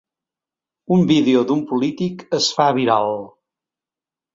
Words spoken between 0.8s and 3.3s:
Un vídeo d'un polític es fa viral